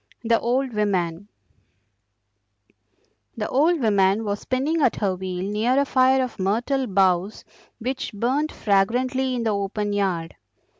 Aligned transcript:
THE 0.23 0.39
OLD 0.39 0.73
WOMAN 0.73 1.27
The 3.37 3.47
old 3.47 3.79
woman 3.81 4.23
was 4.25 4.39
spinning 4.39 4.81
at 4.81 4.95
her 4.95 5.15
wheel 5.15 5.43
near 5.47 5.77
a 5.79 5.85
fire 5.85 6.23
of 6.23 6.39
myrtle 6.39 6.87
boughs 6.87 7.45
which 7.77 8.11
burnt 8.11 8.51
fragrantly 8.51 9.35
in 9.35 9.43
the 9.43 9.51
open 9.51 9.93
yard. 9.93 10.37